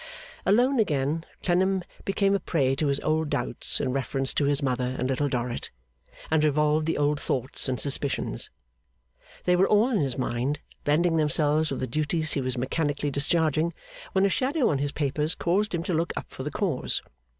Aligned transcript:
Alone 0.47 0.79
again, 0.79 1.23
Clennam 1.43 1.83
became 2.05 2.33
a 2.33 2.39
prey 2.39 2.73
to 2.73 2.87
his 2.87 2.99
old 3.01 3.29
doubts 3.29 3.79
in 3.79 3.93
reference 3.93 4.33
to 4.33 4.45
his 4.45 4.63
mother 4.63 4.95
and 4.97 5.07
Little 5.07 5.29
Dorrit, 5.29 5.69
and 6.31 6.43
revolved 6.43 6.87
the 6.87 6.97
old 6.97 7.21
thoughts 7.21 7.69
and 7.69 7.79
suspicions. 7.79 8.49
They 9.43 9.55
were 9.55 9.67
all 9.67 9.91
in 9.91 9.99
his 10.01 10.17
mind, 10.17 10.59
blending 10.85 11.17
themselves 11.17 11.69
with 11.69 11.81
the 11.81 11.85
duties 11.85 12.33
he 12.33 12.41
was 12.41 12.57
mechanically 12.57 13.11
discharging, 13.11 13.75
when 14.13 14.25
a 14.25 14.29
shadow 14.29 14.69
on 14.71 14.79
his 14.79 14.91
papers 14.91 15.35
caused 15.35 15.75
him 15.75 15.83
to 15.83 15.93
look 15.93 16.13
up 16.17 16.25
for 16.31 16.41
the 16.41 16.49
cause. 16.49 17.03